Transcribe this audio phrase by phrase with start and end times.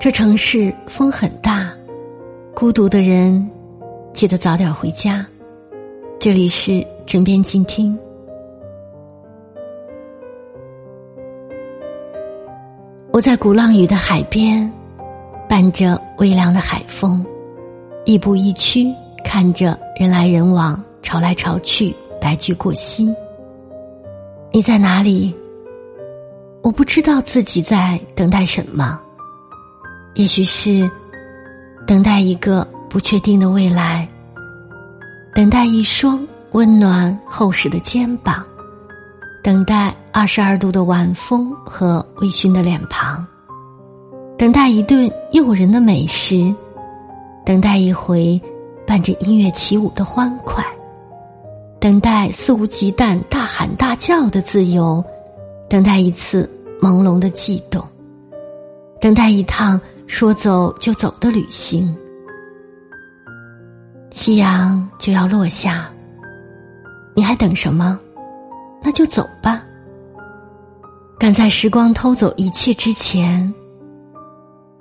[0.00, 1.70] 这城市风很大，
[2.54, 3.46] 孤独的人
[4.14, 5.26] 记得早点回家。
[6.18, 7.94] 这里是枕边静听。
[13.12, 14.72] 我在鼓浪屿的海边，
[15.46, 17.22] 伴着微凉的海风，
[18.06, 18.90] 亦步亦趋，
[19.22, 23.06] 看着人来人往，潮来潮去，白驹过隙。
[24.50, 25.36] 你在哪里？
[26.62, 28.98] 我不知道自己在等待什么。
[30.14, 30.90] 也许是
[31.86, 34.06] 等待一个不确定的未来，
[35.34, 38.44] 等待一双温暖厚实的肩膀，
[39.42, 43.24] 等待二十二度的晚风和微醺的脸庞，
[44.36, 46.52] 等待一顿诱人的美食，
[47.46, 48.40] 等待一回
[48.86, 50.64] 伴着音乐起舞的欢快，
[51.78, 55.02] 等待肆无忌惮大喊大叫的自由，
[55.68, 56.50] 等待一次
[56.82, 57.82] 朦胧的悸动，
[59.00, 59.80] 等待一趟。
[60.10, 61.96] 说走就走的旅行，
[64.10, 65.88] 夕阳就要落下，
[67.14, 67.98] 你还等什么？
[68.82, 69.62] 那就走吧。
[71.16, 73.54] 赶在时光偷走一切之前，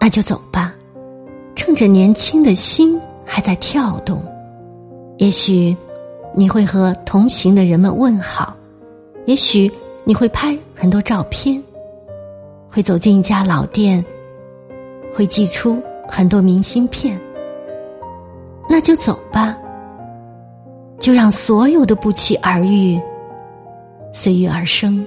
[0.00, 0.72] 那就走吧。
[1.56, 4.24] 趁着年轻的心还在跳动，
[5.18, 5.76] 也许
[6.36, 8.56] 你会和同行的人们问好，
[9.26, 9.70] 也许
[10.04, 11.60] 你会拍很多照片，
[12.70, 14.02] 会走进一家老店。
[15.16, 17.18] 会寄出很多明信片，
[18.68, 19.56] 那就走吧。
[20.98, 23.00] 就让所有的不期而遇，
[24.12, 25.02] 随遇而生。